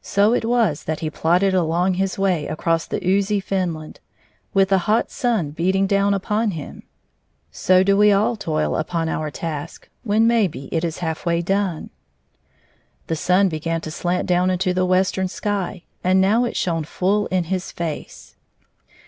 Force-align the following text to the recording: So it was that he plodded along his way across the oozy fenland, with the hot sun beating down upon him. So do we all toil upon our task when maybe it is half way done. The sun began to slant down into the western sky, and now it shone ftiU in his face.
So 0.00 0.32
it 0.32 0.44
was 0.44 0.84
that 0.84 1.00
he 1.00 1.10
plodded 1.10 1.54
along 1.54 1.94
his 1.94 2.16
way 2.16 2.46
across 2.46 2.86
the 2.86 3.04
oozy 3.04 3.40
fenland, 3.40 3.98
with 4.54 4.68
the 4.68 4.86
hot 4.86 5.10
sun 5.10 5.50
beating 5.50 5.88
down 5.88 6.14
upon 6.14 6.52
him. 6.52 6.84
So 7.50 7.82
do 7.82 7.96
we 7.96 8.12
all 8.12 8.36
toil 8.36 8.76
upon 8.76 9.08
our 9.08 9.28
task 9.28 9.88
when 10.04 10.24
maybe 10.28 10.68
it 10.70 10.84
is 10.84 10.98
half 10.98 11.26
way 11.26 11.42
done. 11.42 11.90
The 13.08 13.16
sun 13.16 13.48
began 13.48 13.80
to 13.80 13.90
slant 13.90 14.28
down 14.28 14.50
into 14.50 14.72
the 14.72 14.86
western 14.86 15.26
sky, 15.26 15.82
and 16.04 16.20
now 16.20 16.44
it 16.44 16.54
shone 16.56 16.84
ftiU 16.84 17.26
in 17.32 17.42
his 17.50 17.72
face. 17.72 18.36